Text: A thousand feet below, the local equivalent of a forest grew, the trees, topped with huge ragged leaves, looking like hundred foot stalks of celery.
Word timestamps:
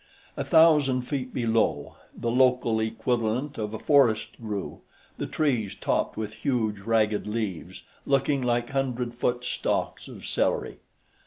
A 0.35 0.43
thousand 0.43 1.01
feet 1.03 1.31
below, 1.31 1.95
the 2.17 2.31
local 2.31 2.79
equivalent 2.79 3.59
of 3.59 3.71
a 3.71 3.77
forest 3.77 4.29
grew, 4.41 4.81
the 5.19 5.27
trees, 5.27 5.75
topped 5.75 6.17
with 6.17 6.33
huge 6.41 6.79
ragged 6.79 7.27
leaves, 7.27 7.83
looking 8.07 8.41
like 8.41 8.71
hundred 8.71 9.13
foot 9.13 9.45
stalks 9.45 10.07
of 10.07 10.25
celery. 10.25 10.79